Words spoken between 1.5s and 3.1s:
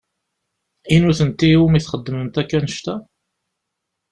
i wumi txedmemt akk annect-a?